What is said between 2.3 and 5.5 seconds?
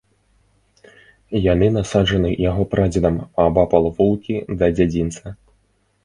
яго прадзедам паабапал вулкі да дзядзінца.